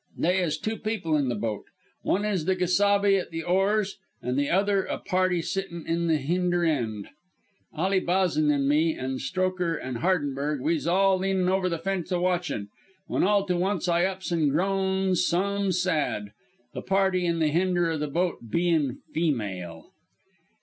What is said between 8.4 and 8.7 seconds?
an'